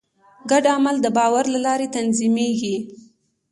[0.49, 2.75] ګډ عمل د باور له لارې تنظیمېږي.